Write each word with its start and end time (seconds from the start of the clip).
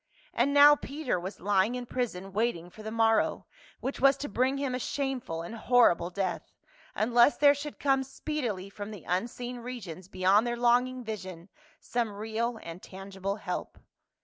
And 0.33 0.51
now 0.51 0.75
Peter 0.75 1.19
was 1.19 1.39
lying 1.39 1.75
in 1.75 1.85
prison 1.85 2.33
waiting 2.33 2.71
for 2.71 2.81
the 2.81 2.89
morrow 2.89 3.45
which 3.81 3.99
was 3.99 4.17
to 4.17 4.27
bring 4.29 4.57
him 4.57 4.73
a 4.73 4.79
shameful 4.79 5.43
and 5.43 5.53
horrible 5.53 6.09
death, 6.09 6.41
unless 6.95 7.37
there 7.37 7.53
should 7.53 7.77
come 7.77 8.01
speedily 8.03 8.67
from 8.67 8.89
the 8.89 9.03
unseen 9.07 9.59
regions 9.59 10.07
beyond 10.07 10.47
their 10.47 10.57
longing 10.57 11.03
vision 11.03 11.49
some 11.79 12.13
real 12.13 12.57
and 12.63 12.81
tangible 12.81 13.35
help. 13.35 13.77